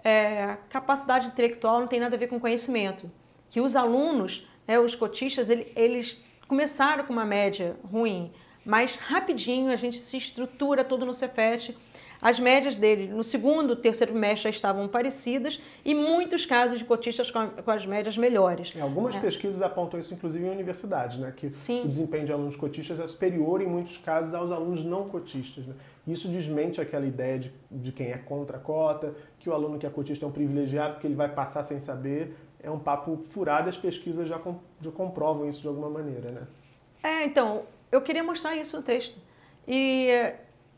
é, 0.04 0.56
capacidade 0.68 1.28
intelectual 1.28 1.80
não 1.80 1.86
tem 1.86 2.00
nada 2.00 2.16
a 2.16 2.18
ver 2.18 2.26
com 2.26 2.40
conhecimento, 2.40 3.10
que 3.50 3.60
os 3.60 3.76
alunos, 3.76 4.46
né, 4.66 4.78
os 4.78 4.94
cotistas, 4.94 5.50
ele, 5.50 5.70
eles 5.76 6.22
começaram 6.48 7.04
com 7.04 7.12
uma 7.12 7.24
média 7.24 7.76
ruim, 7.84 8.32
mas 8.64 8.96
rapidinho 8.96 9.70
a 9.70 9.76
gente 9.76 9.98
se 9.98 10.16
estrutura 10.16 10.84
todo 10.84 11.04
no 11.04 11.14
Cefet 11.14 11.76
as 12.22 12.38
médias 12.38 12.76
dele 12.76 13.08
no 13.08 13.24
segundo, 13.24 13.74
terceiro 13.74 14.14
mês 14.14 14.38
já 14.38 14.48
estavam 14.48 14.86
parecidas 14.86 15.60
e 15.84 15.92
muitos 15.92 16.46
casos 16.46 16.78
de 16.78 16.84
cotistas 16.84 17.32
com, 17.32 17.48
com 17.48 17.70
as 17.72 17.84
médias 17.84 18.16
melhores. 18.16 18.72
É, 18.76 18.80
algumas 18.80 19.16
é. 19.16 19.20
pesquisas 19.20 19.60
apontam 19.60 19.98
isso, 19.98 20.14
inclusive 20.14 20.46
em 20.46 20.50
universidades, 20.50 21.18
né? 21.18 21.32
que 21.36 21.52
Sim. 21.52 21.82
o 21.82 21.88
desempenho 21.88 22.24
de 22.24 22.32
alunos 22.32 22.54
cotistas 22.54 23.00
é 23.00 23.06
superior, 23.08 23.60
em 23.60 23.66
muitos 23.66 23.98
casos, 23.98 24.32
aos 24.34 24.52
alunos 24.52 24.84
não 24.84 25.08
cotistas. 25.08 25.66
Né? 25.66 25.74
Isso 26.06 26.28
desmente 26.28 26.80
aquela 26.80 27.04
ideia 27.04 27.40
de, 27.40 27.52
de 27.68 27.90
quem 27.90 28.12
é 28.12 28.18
contra 28.18 28.56
a 28.56 28.60
cota, 28.60 29.12
que 29.40 29.50
o 29.50 29.52
aluno 29.52 29.76
que 29.76 29.86
é 29.86 29.90
cotista 29.90 30.24
é 30.24 30.28
um 30.28 30.32
privilegiado, 30.32 31.00
que 31.00 31.06
ele 31.08 31.16
vai 31.16 31.28
passar 31.28 31.64
sem 31.64 31.80
saber. 31.80 32.36
É 32.62 32.70
um 32.70 32.78
papo 32.78 33.16
furado, 33.30 33.68
as 33.68 33.76
pesquisas 33.76 34.28
já, 34.28 34.40
já 34.80 34.90
comprovam 34.92 35.48
isso 35.48 35.60
de 35.60 35.66
alguma 35.66 35.90
maneira. 35.90 36.30
Né? 36.30 36.42
É, 37.02 37.24
então, 37.24 37.64
eu 37.90 38.00
queria 38.00 38.22
mostrar 38.22 38.56
isso 38.56 38.76
no 38.76 38.82
texto. 38.84 39.18
E 39.66 40.32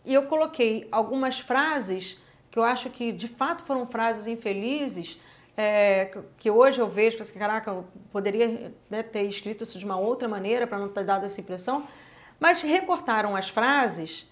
e 0.04 0.12
eu 0.12 0.24
coloquei 0.24 0.86
algumas 0.92 1.40
frases 1.40 2.18
que 2.50 2.58
eu 2.58 2.64
acho 2.64 2.90
que 2.90 3.10
de 3.10 3.26
fato 3.26 3.64
foram 3.64 3.86
frases 3.86 4.26
infelizes, 4.26 5.18
é, 5.56 6.16
que 6.36 6.50
hoje 6.50 6.80
eu 6.80 6.88
vejo, 6.88 7.20
assim, 7.22 7.38
caraca, 7.38 7.70
eu 7.70 7.84
poderia 8.12 8.72
né, 8.90 9.02
ter 9.02 9.22
escrito 9.22 9.64
isso 9.64 9.78
de 9.78 9.84
uma 9.84 9.98
outra 9.98 10.28
maneira 10.28 10.66
para 10.66 10.78
não 10.78 10.88
ter 10.88 11.04
dado 11.04 11.24
essa 11.24 11.40
impressão, 11.40 11.86
mas 12.38 12.60
recortaram 12.62 13.34
as 13.34 13.48
frases 13.48 14.26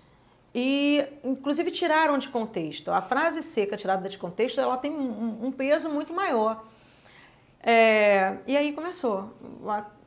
e 0.54 1.04
inclusive 1.24 1.70
tiraram 1.70 2.18
de 2.18 2.28
contexto. 2.28 2.90
A 2.90 3.00
frase 3.00 3.42
seca 3.42 3.76
tirada 3.76 4.08
de 4.08 4.18
contexto, 4.18 4.60
ela 4.60 4.76
tem 4.76 4.90
um, 4.90 5.46
um 5.46 5.52
peso 5.52 5.88
muito 5.88 6.12
maior. 6.12 6.64
É, 7.62 8.36
e 8.46 8.56
aí 8.56 8.72
começou 8.72 9.32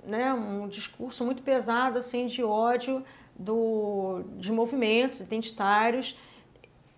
né, 0.05 0.33
um 0.33 0.67
discurso 0.67 1.23
muito 1.25 1.41
pesado 1.41 1.99
assim 1.99 2.27
de 2.27 2.43
ódio 2.43 3.03
do, 3.37 4.23
de 4.37 4.51
movimentos 4.51 5.19
identitários. 5.19 6.17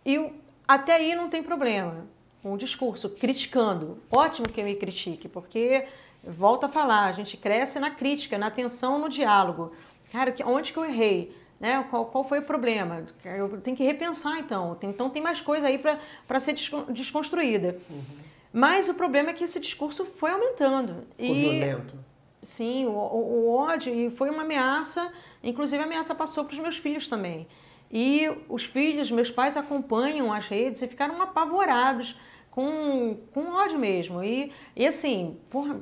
E 0.05 0.31
até 0.67 0.95
aí 0.95 1.15
não 1.15 1.29
tem 1.29 1.41
problema. 1.41 2.05
Um 2.43 2.55
discurso 2.55 3.09
criticando. 3.09 3.97
Ótimo 4.11 4.47
que 4.47 4.63
me 4.63 4.75
critique, 4.75 5.27
porque, 5.27 5.85
volta 6.23 6.67
a 6.67 6.69
falar, 6.69 7.05
a 7.05 7.11
gente 7.11 7.35
cresce 7.35 7.79
na 7.79 7.91
crítica, 7.91 8.37
na 8.37 8.47
atenção, 8.47 8.99
no 8.99 9.09
diálogo. 9.09 9.73
Cara, 10.11 10.33
onde 10.45 10.71
que 10.71 10.79
eu 10.79 10.85
errei? 10.85 11.35
Né? 11.59 11.83
Qual, 11.89 12.05
qual 12.05 12.23
foi 12.23 12.39
o 12.39 12.43
problema? 12.43 13.05
Eu 13.25 13.59
tenho 13.59 13.75
que 13.75 13.83
repensar 13.83 14.37
então. 14.39 14.77
Então 14.81 15.09
tem 15.09 15.21
mais 15.21 15.41
coisa 15.41 15.67
aí 15.67 15.79
para 15.79 16.39
ser 16.39 16.53
desconstruída. 16.89 17.79
Uhum. 17.89 18.03
Mas 18.53 18.87
o 18.87 18.93
problema 18.93 19.31
é 19.31 19.33
que 19.33 19.43
esse 19.43 19.59
discurso 19.59 20.05
foi 20.05 20.31
aumentando. 20.31 21.03
e 21.17 21.33
violento. 21.33 21.95
Sim, 22.41 22.86
o, 22.86 22.91
o, 22.91 23.50
ódio 23.50 23.94
e 23.94 24.12
foi 24.12 24.29
uma 24.29 24.44
ameaça, 24.44 25.12
inclusive 25.44 25.82
a 25.82 25.86
ameaça 25.86 26.13
passou 26.13 26.46
para 26.46 26.53
os 26.53 26.60
meus 26.60 26.77
filhos 26.77 27.08
também. 27.08 27.48
E 27.91 28.29
os 28.48 28.63
filhos, 28.63 29.10
meus 29.10 29.32
pais 29.32 29.58
acompanham 29.58 30.32
as 30.32 30.48
redes 30.48 30.82
e 30.82 30.88
ficaram 30.88 31.22
apavorados 31.22 32.20
com, 32.51 33.17
com 33.34 33.53
ódio 33.53 33.79
mesmo. 33.79 34.24
E, 34.24 34.51
e 34.75 34.86
assim, 34.86 35.39
porra, 35.50 35.79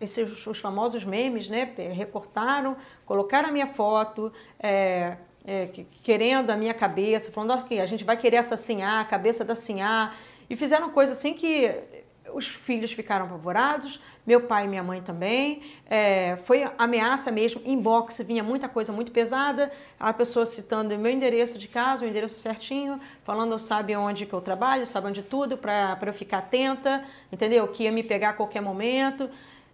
esses 0.00 0.46
os 0.46 0.58
famosos 0.58 1.04
memes, 1.04 1.48
né? 1.48 1.72
Recortaram, 1.92 2.76
colocaram 3.04 3.48
a 3.48 3.52
minha 3.52 3.68
foto, 3.68 4.32
é, 4.58 5.16
é, 5.44 5.68
querendo 6.02 6.50
a 6.50 6.56
minha 6.56 6.74
cabeça, 6.74 7.30
falando 7.30 7.64
que 7.64 7.78
a 7.78 7.86
gente 7.86 8.02
vai 8.02 8.16
querer 8.16 8.38
assassinar 8.38 9.00
a 9.00 9.04
cabeça 9.04 9.44
da 9.44 9.54
Sinhá. 9.54 10.14
E 10.50 10.56
fizeram 10.56 10.90
coisa 10.90 11.12
assim 11.12 11.32
que 11.32 12.01
os 12.34 12.46
filhos 12.46 12.92
ficaram 12.92 13.26
apavorados, 13.26 14.00
meu 14.26 14.42
pai 14.42 14.64
e 14.64 14.68
minha 14.68 14.82
mãe 14.82 15.02
também. 15.02 15.62
É, 15.86 16.36
foi 16.44 16.68
ameaça 16.78 17.30
mesmo, 17.30 17.60
inbox 17.64 18.20
vinha 18.20 18.42
muita 18.42 18.68
coisa 18.68 18.92
muito 18.92 19.12
pesada, 19.12 19.70
a 19.98 20.12
pessoa 20.12 20.46
citando 20.46 20.94
o 20.94 20.98
meu 20.98 21.12
endereço 21.12 21.58
de 21.58 21.68
casa, 21.68 22.04
o 22.04 22.08
endereço 22.08 22.38
certinho, 22.38 23.00
falando 23.24 23.58
sabe 23.58 23.94
onde 23.96 24.26
que 24.26 24.32
eu 24.32 24.40
trabalho, 24.40 24.86
sabe 24.86 25.08
onde 25.08 25.22
tudo, 25.22 25.56
para 25.56 25.98
eu 26.04 26.12
ficar 26.12 26.38
atenta, 26.38 27.04
entendeu? 27.30 27.66
Que 27.68 27.84
ia 27.84 27.92
me 27.92 28.02
pegar 28.02 28.30
a 28.30 28.32
qualquer 28.32 28.60
momento. 28.60 29.28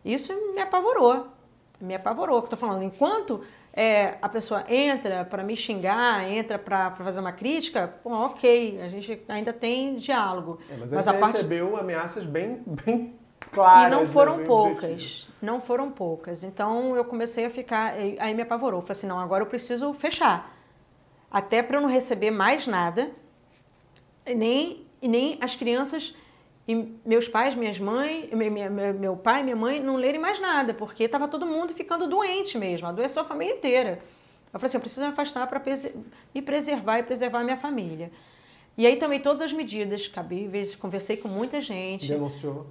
Isso 0.05 0.33
me 0.55 0.61
apavorou, 0.61 1.29
me 1.81 1.95
apavorou. 1.95 2.38
Estou 2.41 2.59
falando, 2.59 2.83
enquanto 2.83 3.43
é, 3.81 4.19
a 4.21 4.29
pessoa 4.29 4.65
entra 4.69 5.25
para 5.25 5.45
me 5.45 5.57
xingar, 5.57 6.29
entra 6.29 6.59
para 6.59 6.91
fazer 6.97 7.21
uma 7.21 7.31
crítica, 7.31 7.95
bom, 8.03 8.13
ok, 8.13 8.83
a 8.83 8.89
gente 8.89 9.23
ainda 9.29 9.53
tem 9.53 9.95
diálogo. 9.95 10.59
É, 10.69 10.77
mas, 10.77 10.93
mas 10.93 11.05
você 11.05 11.11
a 11.11 11.15
parte... 11.15 11.37
recebeu 11.37 11.77
ameaças 11.77 12.25
bem, 12.25 12.61
bem 12.67 13.15
claras. 13.53 13.87
E 13.87 13.95
não 13.95 14.01
né, 14.01 14.07
foram 14.07 14.39
né, 14.39 14.45
poucas, 14.45 15.29
não 15.41 15.61
foram 15.61 15.93
poucas. 15.93 16.43
Então 16.43 16.97
eu 16.97 17.05
comecei 17.05 17.47
a 17.47 17.51
ficar, 17.51 17.93
aí 18.19 18.35
me 18.35 18.43
apavorou. 18.43 18.81
Falei 18.81 18.95
assim, 18.95 19.07
não, 19.07 19.21
agora 19.21 19.45
eu 19.45 19.47
preciso 19.47 19.95
fechar. 19.95 20.53
Até 21.31 21.63
para 21.63 21.77
eu 21.77 21.81
não 21.81 21.89
receber 21.89 22.33
mais 22.33 22.67
nada, 22.67 23.13
nem, 24.27 24.89
nem 25.01 25.39
as 25.41 25.55
crianças 25.55 26.17
e 26.69 26.75
meus 27.03 27.27
pais, 27.27 27.55
minhas 27.55 27.81
mães, 27.81 28.29
meu 29.01 29.17
pai, 29.17 29.43
minha 29.43 29.57
mãe 29.57 29.83
não 29.83 29.97
lerem 29.97 30.21
mais 30.21 30.39
nada, 30.39 30.75
porque 30.75 31.05
estava 31.05 31.27
todo 31.27 31.47
mundo 31.47 31.73
ficando 31.73 32.07
doente 32.07 32.59
mesmo, 32.59 32.87
adoeceu 32.87 33.23
a 33.23 33.25
família 33.25 33.55
inteira. 33.55 34.03
Eu 34.53 34.61
falei 34.61 34.67
assim, 34.67 34.77
eu 34.77 34.81
preciso 34.83 35.01
me 35.01 35.07
afastar 35.07 35.47
para 35.47 35.63
me 36.35 36.43
preservar 36.43 36.99
e 36.99 37.03
preservar 37.05 37.41
a 37.41 37.45
minha 37.45 37.57
família. 37.57 38.11
E 38.77 38.87
aí 38.87 38.97
tomei 38.97 39.19
todas 39.19 39.41
as 39.41 39.51
medidas 39.51 40.07
cabíveis, 40.07 40.77
conversei 40.77 41.17
com 41.17 41.27
muita 41.27 41.59
gente. 41.59 42.09
Denunciou? 42.09 42.67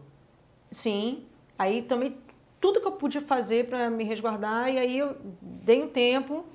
Sim. 0.69 1.23
Aí 1.57 1.81
tomei 1.81 2.15
tudo 2.61 2.79
que 2.79 2.87
eu 2.87 2.91
podia 2.91 3.21
fazer 3.21 3.65
para 3.65 3.89
me 3.89 4.03
resguardar 4.03 4.71
e 4.71 4.77
aí 4.77 4.97
eu 4.99 5.17
dei 5.41 5.81
um 5.81 5.87
tempo, 5.87 6.45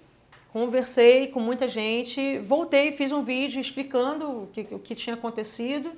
conversei 0.53 1.27
com 1.27 1.41
muita 1.41 1.67
gente, 1.67 2.39
voltei, 2.39 2.93
fiz 2.93 3.11
um 3.11 3.25
vídeo 3.25 3.61
explicando 3.61 4.45
o 4.45 4.47
que, 4.47 4.61
o 4.71 4.79
que 4.79 4.95
tinha 4.95 5.15
acontecido 5.15 5.91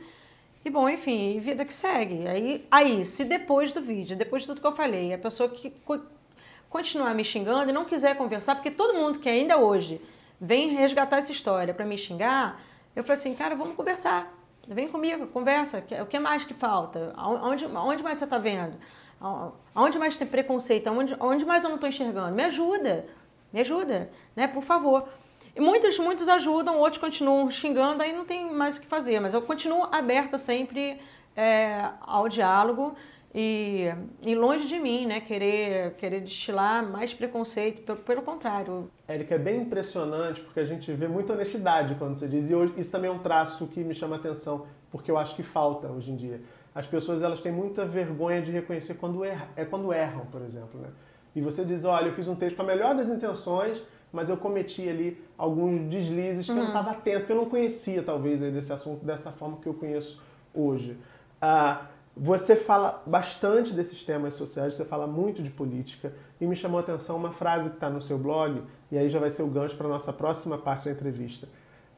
e 0.64 0.71
bom, 0.71 0.88
enfim, 0.88 1.38
vida 1.40 1.64
que 1.64 1.75
segue. 1.75 2.26
Aí, 2.26 2.66
aí, 2.71 3.04
se 3.04 3.25
depois 3.25 3.71
do 3.71 3.83
vídeo, 3.83 4.16
depois 4.16 4.42
de 4.42 4.49
tudo 4.49 4.61
que 4.61 4.66
eu 4.66 4.73
falei, 4.73 5.12
a 5.12 5.18
pessoa 5.18 5.49
que 5.49 5.73
continuar 6.71 7.14
me 7.14 7.23
xingando 7.25 7.71
e 7.71 7.73
não 7.73 7.85
quiser 7.85 8.16
conversar, 8.16 8.54
porque 8.54 8.71
todo 8.71 8.94
mundo 8.94 9.18
que 9.18 9.28
ainda 9.28 9.59
hoje 9.59 10.00
vem 10.40 10.71
resgatar 10.71 11.18
essa 11.18 11.30
história 11.30 11.75
para 11.75 11.85
me 11.85 11.99
xingar, 11.99 12.61
eu 12.97 13.04
falei 13.04 13.14
assim, 13.14 13.35
cara, 13.35 13.54
vamos 13.54 13.76
conversar. 13.76 14.33
Vem 14.66 14.88
comigo, 14.88 15.26
conversa. 15.26 15.85
O 16.02 16.06
que 16.06 16.18
mais 16.18 16.44
que 16.44 16.54
falta? 16.54 17.14
Onde, 17.18 17.66
onde 17.66 18.02
mais 18.02 18.18
você 18.18 18.25
está 18.25 18.38
vendo? 18.38 18.76
Onde 19.75 19.99
mais 19.99 20.16
tem 20.16 20.26
preconceito? 20.26 20.90
Onde, 20.90 21.14
onde 21.21 21.44
mais 21.44 21.62
eu 21.62 21.68
não 21.68 21.76
estou 21.76 21.88
enxergando? 21.88 22.35
Me 22.35 22.44
ajuda, 22.44 23.06
me 23.52 23.61
ajuda, 23.61 24.11
né? 24.35 24.47
Por 24.47 24.62
favor. 24.62 25.09
E 25.57 25.61
muitos, 25.61 25.99
muitos 25.99 26.29
ajudam, 26.29 26.79
outros 26.79 27.01
continuam 27.01 27.51
xingando, 27.51 28.03
aí 28.03 28.13
não 28.13 28.25
tem 28.25 28.53
mais 28.53 28.77
o 28.77 28.81
que 28.81 28.87
fazer. 28.87 29.21
Mas 29.21 29.35
eu 29.35 29.43
continuo 29.43 29.89
aberta 29.93 30.37
sempre 30.37 30.99
é, 31.37 31.91
ao 32.01 32.29
diálogo 32.29 32.97
e, 33.35 33.87
e, 34.23 34.35
longe 34.35 34.69
de 34.69 34.79
mim, 34.79 35.07
né, 35.07 35.21
querer, 35.21 35.95
querer 35.95 36.21
destilar 36.21 36.89
mais 36.89 37.13
preconceito, 37.13 37.83
pelo, 37.83 37.99
pelo 37.99 38.23
contrário. 38.23 38.89
Érica, 39.09 39.35
é 39.35 39.39
bem 39.39 39.63
impressionante 39.63 40.41
porque 40.41 40.61
a 40.61 40.65
gente 40.65 40.93
vê 40.93 41.09
muita 41.09 41.33
honestidade 41.33 41.97
quando 41.97 42.15
você 42.15 42.29
diz, 42.29 42.49
e 42.49 42.55
hoje, 42.55 42.75
isso 42.77 42.93
também 42.93 43.11
é 43.11 43.13
um 43.13 43.19
traço 43.19 43.67
que 43.67 43.83
me 43.83 43.93
chama 43.93 44.15
atenção, 44.15 44.67
porque 44.89 45.11
eu 45.11 45.19
acho 45.19 45.35
que 45.35 45.43
falta 45.43 45.89
hoje 45.89 46.13
em 46.13 46.17
dia. 46.17 46.41
As 46.73 46.87
pessoas 46.87 47.23
elas 47.23 47.41
têm 47.41 47.51
muita 47.51 47.85
vergonha 47.85 48.41
de 48.41 48.53
reconhecer 48.53 48.95
quando 48.95 49.25
é 49.25 49.65
quando 49.69 49.93
erram, 49.93 50.27
por 50.27 50.43
exemplo. 50.43 50.81
Né? 50.81 50.89
E 51.35 51.41
você 51.41 51.65
diz, 51.65 51.85
olha, 51.85 52.07
eu 52.07 52.13
fiz 52.13 52.29
um 52.29 52.37
texto 52.37 52.55
com 52.57 52.63
a 52.63 52.67
melhor 52.67 52.95
das 52.95 53.09
intenções, 53.09 53.83
mas 54.14 54.30
eu 54.30 54.37
cometi 54.37 54.88
ali 54.88 55.23
alguns 55.37 55.90
deslizes 55.90 56.47
que 56.47 56.52
uhum. 56.52 56.59
eu 56.59 56.62
não 56.62 56.68
estava 56.68 56.90
uhum. 56.90 56.97
atento, 56.97 57.26
que 57.26 57.33
eu 57.33 57.37
não 57.37 57.47
conhecia 57.47 58.02
talvez 58.02 58.40
desse 58.40 58.73
assunto 58.73 59.04
dessa 59.04 59.33
forma 59.33 59.59
que 59.59 59.66
eu 59.66 59.75
conheço 59.75 60.23
hoje. 60.54 60.97
Ah, 61.42 61.88
você 62.16 62.54
fala 62.54 63.02
bastante 63.04 63.73
desses 63.73 64.04
temas 64.04 64.35
sociais, 64.35 64.76
você 64.76 64.85
fala 64.85 65.06
muito 65.06 65.42
de 65.42 65.50
política 65.50 66.12
e 66.40 66.47
me 66.47 66.54
chamou 66.54 66.78
a 66.78 66.80
atenção 66.80 67.16
uma 67.16 67.33
frase 67.33 67.71
que 67.71 67.75
está 67.75 67.90
no 67.90 68.00
seu 68.00 68.16
blog, 68.16 68.62
e 68.90 68.97
aí 68.97 69.11
já 69.11 69.18
vai 69.18 69.30
ser 69.30 69.42
o 69.42 69.49
gancho 69.49 69.76
para 69.76 69.87
a 69.87 69.90
nossa 69.90 70.12
próxima 70.12 70.56
parte 70.56 70.85
da 70.85 70.92
entrevista, 70.92 71.49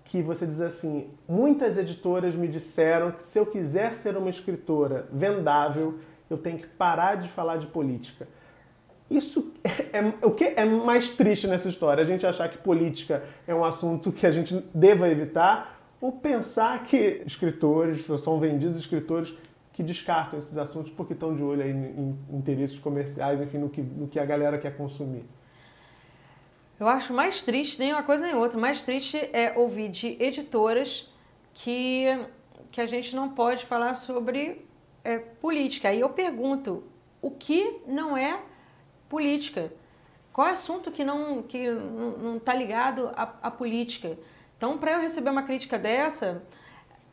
que 0.06 0.23
você 0.23 0.46
diz 0.46 0.62
assim, 0.62 1.11
muitas 1.28 1.76
editoras 1.76 2.35
me 2.35 2.49
disseram 2.49 3.11
que 3.12 3.25
se 3.25 3.38
eu 3.38 3.44
quiser 3.44 3.94
ser 3.94 4.16
uma 4.16 4.30
escritora 4.30 5.06
vendável, 5.12 5.99
eu 6.30 6.38
tenho 6.38 6.58
que 6.58 6.66
parar 6.66 7.16
de 7.16 7.28
falar 7.28 7.58
de 7.58 7.66
política. 7.66 8.26
Isso 9.11 9.53
é, 9.63 9.99
é, 9.99 10.15
o 10.23 10.33
que 10.33 10.45
é 10.45 10.65
mais 10.65 11.11
triste 11.11 11.47
nessa 11.47 11.69
história? 11.69 12.03
A 12.03 12.07
gente 12.07 12.27
achar 12.27 12.49
que 12.49 12.59
política 12.59 13.25
é 13.47 13.55
um 13.55 13.65
assunto 13.65 14.11
que 14.11 14.27
a 14.27 14.31
gente 14.31 14.65
deva 14.75 15.09
evitar 15.09 15.81
ou 16.01 16.13
pensar 16.13 16.85
que 16.85 17.23
escritores, 17.25 18.07
são 18.07 18.39
vendidos 18.39 18.77
escritores 18.77 19.33
que 19.73 19.83
descartam 19.83 20.39
esses 20.39 20.57
assuntos 20.59 20.91
porque 20.91 21.13
estão 21.13 21.35
de 21.37 21.43
olho 21.43 21.63
aí 21.63 21.71
em, 21.71 22.19
interesses 22.31 22.79
comerciais, 22.79 23.41
enfim, 23.41 23.59
no 23.59 23.69
que, 23.69 23.81
no 23.81 24.09
que 24.09 24.19
a 24.19 24.25
galera 24.25 24.59
quer 24.59 24.77
consumir? 24.77 25.25
Eu 26.79 26.89
acho 26.89 27.13
mais 27.13 27.43
triste, 27.43 27.79
nem 27.79 27.93
uma 27.93 28.03
coisa 28.03 28.25
nem 28.25 28.35
outra, 28.35 28.59
mais 28.59 28.83
triste 28.83 29.19
é 29.33 29.53
ouvir 29.57 29.89
de 29.89 30.17
editoras 30.23 31.11
que, 31.55 32.07
que 32.71 32.81
a 32.81 32.87
gente 32.87 33.15
não 33.15 33.31
pode 33.31 33.65
falar 33.65 33.95
sobre 33.95 34.67
é, 35.05 35.19
política. 35.19 35.89
Aí 35.89 36.01
eu 36.01 36.11
pergunto, 36.11 36.83
o 37.23 37.31
que 37.31 37.81
não 37.87 38.17
é 38.17 38.41
política? 39.09 39.73
Qual 40.33 40.47
é 40.47 40.51
o 40.51 40.53
assunto 40.53 40.91
que 40.91 41.03
não 41.05 41.41
está 41.41 41.49
que 41.49 41.71
não, 41.71 42.37
está 42.37 42.55
ligado 42.55 43.09
à, 43.15 43.35
à 43.43 43.51
política? 43.51 44.19
Então, 44.57 44.79
para 44.79 44.93
eu 44.93 45.01
receber 45.01 45.31
uma 45.31 45.43
crítica 45.43 45.79
dessa, 45.79 46.43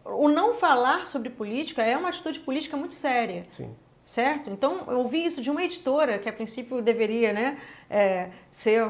o 0.06 0.30
não 0.30 0.54
falar 0.54 1.08
sobre 1.08 1.30
política 1.30 1.82
é 1.82 1.98
uma 1.98 2.10
atitude 2.10 2.40
política 2.40 2.76
muito 2.76 2.94
séria. 2.94 3.44
Sim. 3.50 3.74
Certo? 4.04 4.50
Então, 4.50 4.84
eu 4.88 5.00
ouvi 5.00 5.26
isso 5.26 5.42
de 5.42 5.50
uma 5.50 5.64
editora, 5.64 6.20
que 6.20 6.28
a 6.28 6.34
princípio 6.34 6.82
deveria 6.82 7.32
né, 7.32 7.58
é, 7.90 8.32
ser 8.50 8.86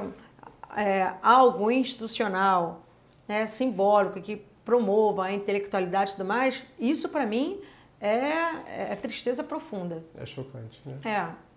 é, 0.75 1.13
algo 1.21 1.69
institucional, 1.69 2.83
né, 3.27 3.45
simbólico, 3.45 4.19
que 4.19 4.43
promova 4.65 5.25
a 5.25 5.31
intelectualidade 5.31 6.11
e 6.11 6.15
tudo 6.15 6.25
mais. 6.25 6.63
Isso, 6.79 7.09
para 7.09 7.27
mim, 7.27 7.61
é, 8.01 8.91
é, 8.91 8.95
tristeza 8.95 9.43
profunda. 9.43 10.03
É 10.17 10.25
chocante, 10.25 10.81
né? 10.83 10.97
É. 11.05 11.52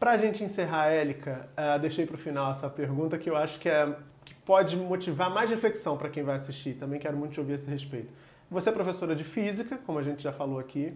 Para 0.00 0.12
a 0.12 0.16
gente 0.16 0.42
encerrar, 0.42 0.86
Érica, 0.86 1.46
uh, 1.52 1.78
deixei 1.78 2.06
para 2.06 2.14
o 2.14 2.18
final 2.18 2.50
essa 2.50 2.70
pergunta 2.70 3.18
que 3.18 3.28
eu 3.28 3.36
acho 3.36 3.60
que, 3.60 3.68
é, 3.68 3.94
que 4.24 4.32
pode 4.34 4.74
motivar 4.74 5.28
mais 5.28 5.50
reflexão 5.50 5.98
para 5.98 6.08
quem 6.08 6.22
vai 6.22 6.36
assistir. 6.36 6.72
Também 6.72 6.98
quero 6.98 7.18
muito 7.18 7.32
te 7.32 7.40
ouvir 7.40 7.52
a 7.52 7.56
esse 7.56 7.68
respeito. 7.68 8.10
Você 8.50 8.70
é 8.70 8.72
professora 8.72 9.14
de 9.14 9.24
física, 9.24 9.78
como 9.84 9.98
a 9.98 10.02
gente 10.02 10.22
já 10.22 10.32
falou 10.32 10.58
aqui, 10.58 10.94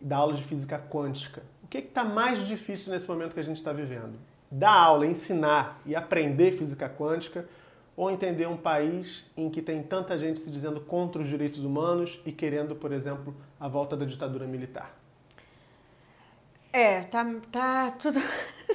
dá 0.00 0.18
aula 0.18 0.34
de 0.34 0.44
física 0.44 0.78
quântica. 0.78 1.42
O 1.64 1.66
que 1.66 1.78
está 1.78 2.04
mais 2.04 2.46
difícil 2.46 2.92
nesse 2.92 3.08
momento 3.08 3.34
que 3.34 3.40
a 3.40 3.44
gente 3.44 3.56
está 3.56 3.72
vivendo? 3.72 4.16
Dar 4.48 4.74
aula, 4.74 5.06
ensinar 5.06 5.80
e 5.84 5.96
aprender 5.96 6.52
física 6.52 6.88
quântica 6.88 7.48
ou 7.96 8.12
entender 8.12 8.46
um 8.46 8.56
país 8.56 9.28
em 9.36 9.50
que 9.50 9.60
tem 9.60 9.82
tanta 9.82 10.16
gente 10.16 10.38
se 10.38 10.52
dizendo 10.52 10.80
contra 10.80 11.20
os 11.20 11.28
direitos 11.28 11.64
humanos 11.64 12.20
e 12.24 12.30
querendo, 12.30 12.76
por 12.76 12.92
exemplo, 12.92 13.34
a 13.58 13.66
volta 13.66 13.96
da 13.96 14.06
ditadura 14.06 14.46
militar? 14.46 14.99
É, 16.72 17.02
tá, 17.02 17.26
tá 17.50 17.90
tudo. 17.92 18.20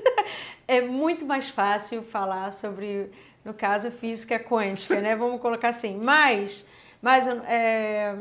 é 0.67 0.81
muito 0.81 1.25
mais 1.25 1.49
fácil 1.49 2.03
falar 2.03 2.51
sobre, 2.51 3.09
no 3.43 3.53
caso, 3.53 3.89
física 3.89 4.37
quântica, 4.37 4.99
né? 4.99 5.15
Vamos 5.15 5.39
colocar 5.41 5.69
assim. 5.69 5.97
Mas, 5.97 6.67
mas 7.01 7.25
é, 7.27 8.15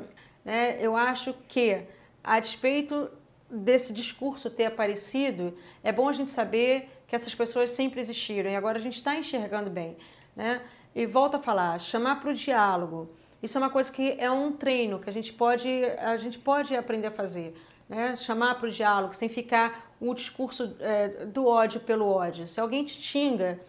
né, 0.45 0.77
eu 0.81 0.97
acho 0.97 1.35
que, 1.49 1.83
a 2.23 2.39
despeito 2.39 3.11
desse 3.51 3.93
discurso 3.93 4.49
ter 4.49 4.67
aparecido, 4.67 5.57
é 5.83 5.91
bom 5.91 6.09
a 6.09 6.13
gente 6.13 6.31
saber 6.31 6.89
que 7.09 7.17
essas 7.17 7.35
pessoas 7.35 7.73
sempre 7.73 8.01
existiram 8.01 8.51
e 8.51 8.57
agora 8.57 8.79
a 8.79 8.81
gente 8.81 8.97
está 8.97 9.17
enxergando 9.17 9.71
bem, 9.71 9.97
né? 10.37 10.63
E 10.95 11.05
volta 11.05 11.39
a 11.39 11.41
falar, 11.41 11.81
chamar 11.81 12.21
para 12.21 12.31
o 12.31 12.35
diálogo. 12.35 13.11
Isso 13.43 13.59
é 13.59 13.61
uma 13.61 13.71
coisa 13.71 13.91
que 13.91 14.17
é 14.19 14.31
um 14.31 14.53
treino 14.53 15.01
que 15.01 15.11
a 15.11 15.13
gente 15.13 15.33
pode, 15.33 15.69
a 15.99 16.17
gente 16.17 16.39
pode 16.39 16.77
aprender 16.77 17.09
a 17.09 17.11
fazer 17.11 17.55
né? 17.95 18.17
chamar 18.17 18.57
para 18.57 18.69
o 18.69 18.71
diálogo, 18.71 19.15
sem 19.15 19.29
ficar 19.29 19.91
o 20.01 20.13
discurso 20.15 20.75
é, 20.81 21.27
do 21.27 21.47
ódio 21.47 21.81
pelo 21.81 22.07
ódio. 22.07 22.47
Se 22.47 22.61
alguém 22.61 22.85
te 22.85 23.01
xinga, 23.01 23.61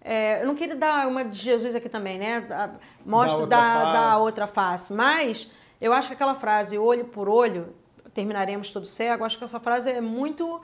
é, 0.00 0.42
eu 0.42 0.46
não 0.46 0.54
queria 0.54 0.76
dar 0.76 1.06
uma 1.06 1.24
de 1.24 1.38
Jesus 1.38 1.74
aqui 1.74 1.88
também, 1.88 2.18
né? 2.18 2.76
Mostra 3.04 3.46
da, 3.46 3.92
da, 3.92 4.18
outra 4.18 4.46
face. 4.46 4.92
Mas 4.92 5.50
eu 5.80 5.92
acho 5.92 6.08
que 6.08 6.14
aquela 6.14 6.34
frase, 6.34 6.78
olho 6.78 7.04
por 7.04 7.28
olho, 7.28 7.74
terminaremos 8.14 8.70
todo 8.70 8.86
cego, 8.86 9.24
acho 9.24 9.38
que 9.38 9.44
essa 9.44 9.60
frase 9.60 9.90
é 9.90 10.00
muito, 10.00 10.60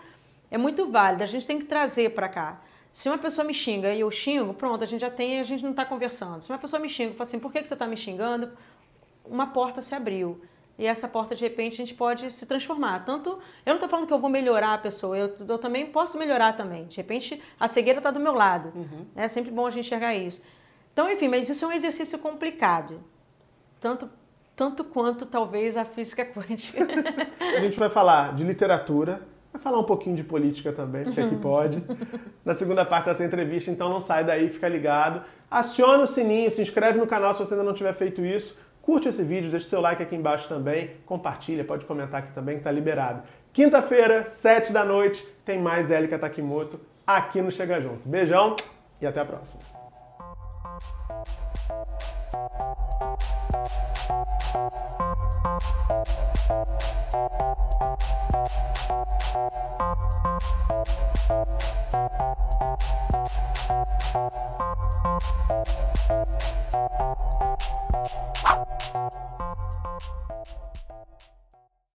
é 0.51 0.59
muito 0.59 0.91
válida. 0.91 1.25
A 1.25 1.29
gente 1.29 1.47
tem 1.47 1.59
que 1.59 1.67
trazer 1.67 2.11
para 2.11 2.29
cá. 2.29 2.61
Se 2.93 3.09
uma 3.11 3.19
pessoa 3.19 3.47
me 3.47 3.53
xinga 3.53 3.93
e 3.93 4.01
eu 4.01 4.11
xingo, 4.11 4.55
pronto, 4.55 4.83
a 4.83 4.87
gente 4.87 5.03
já 5.03 5.11
tem, 5.11 5.39
a 5.39 5.45
gente 5.45 5.63
não 5.63 5.73
está 5.73 5.85
conversando. 5.85 6.43
Se 6.43 6.51
uma 6.51 6.59
pessoa 6.59 6.81
me 6.81 6.89
xinga 6.89 7.11
e 7.11 7.13
fala 7.13 7.29
assim, 7.29 7.39
por 7.39 7.53
que, 7.53 7.61
que 7.61 7.69
você 7.69 7.75
está 7.75 7.87
me 7.87 7.97
xingando? 7.97 8.51
Uma 9.23 9.49
porta 9.49 9.83
se 9.83 9.95
abriu 9.95 10.41
e 10.79 10.87
essa 10.87 11.09
porta 11.09 11.35
de 11.35 11.43
repente 11.43 11.75
a 11.75 11.77
gente 11.77 11.95
pode 11.95 12.31
se 12.31 12.45
transformar. 12.47 13.05
Tanto, 13.05 13.31
eu 13.65 13.71
não 13.71 13.75
estou 13.75 13.89
falando 13.89 14.07
que 14.07 14.13
eu 14.13 14.19
vou 14.19 14.29
melhorar 14.29 14.75
a 14.75 14.79
pessoa, 14.79 15.17
eu, 15.17 15.35
eu 15.49 15.59
também 15.59 15.87
posso 15.87 16.19
melhorar 16.19 16.53
também. 16.53 16.85
De 16.87 16.97
repente 16.97 17.41
a 17.59 17.67
cegueira 17.67 17.99
está 17.99 18.11
do 18.11 18.21
meu 18.21 18.35
lado. 18.35 18.73
Uhum. 18.75 19.07
É 19.17 19.27
sempre 19.27 19.51
bom 19.51 19.67
a 19.67 19.71
gente 19.71 19.87
enxergar 19.87 20.15
isso. 20.15 20.43
Então, 20.93 21.11
enfim, 21.11 21.29
mas 21.29 21.49
isso 21.49 21.65
é 21.65 21.69
um 21.69 21.73
exercício 21.73 22.19
complicado. 22.19 23.01
Tanto, 23.81 24.11
tanto 24.55 24.85
quanto 24.85 25.25
talvez 25.25 25.77
a 25.77 25.85
física 25.85 26.25
quântica. 26.27 26.87
a 27.41 27.61
gente 27.61 27.79
vai 27.79 27.89
falar 27.89 28.35
de 28.35 28.45
literatura, 28.45 29.23
vai 29.53 29.61
falar 29.63 29.79
um 29.79 29.85
pouquinho 29.85 30.17
de 30.17 30.25
política 30.25 30.73
também, 30.73 31.05
porque 31.05 31.21
aqui 31.21 31.37
pode. 31.37 31.83
Na 32.45 32.55
segunda 32.55 32.85
parte 32.85 33.07
dessa 33.07 33.25
entrevista, 33.25 33.71
então 33.71 33.89
não 33.89 34.01
sai 34.01 34.25
daí, 34.25 34.51
fica 34.51 34.69
ligado. 34.69 35.23
Aciona 35.51 36.03
o 36.03 36.07
sininho, 36.07 36.51
se 36.51 36.61
inscreve 36.61 36.99
no 36.99 37.07
canal 37.07 37.33
se 37.33 37.39
você 37.41 37.55
ainda 37.55 37.65
não 37.65 37.75
tiver 37.75 37.95
feito 37.95 38.25
isso 38.25 38.57
Curte 38.87 39.09
esse 39.09 39.25
vídeo, 39.25 39.51
deixa 39.51 39.69
seu 39.69 39.81
like 39.81 40.01
aqui 40.01 40.15
embaixo 40.15 40.49
também, 40.49 40.93
compartilha, 41.05 41.65
pode 41.65 41.85
comentar 41.85 42.23
aqui 42.23 42.33
também 42.33 42.59
que 42.59 42.63
tá 42.63 42.71
liberado. 42.71 43.25
Quinta-feira, 43.53 44.25
7 44.25 44.73
da 44.73 44.85
noite, 44.85 45.27
tem 45.45 45.61
mais 45.61 45.91
Élica 45.91 46.17
Takimoto 46.17 46.79
aqui 47.05 47.43
no 47.43 47.51
Chega 47.51 47.81
Junto. 47.81 48.09
Beijão 48.09 48.55
e 49.01 49.07
até 49.07 49.19
a 49.19 49.25
próxima. 49.25 49.61